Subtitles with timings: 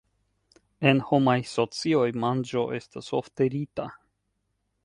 [0.91, 3.87] En homaj socioj, manĝo estas ofte rita.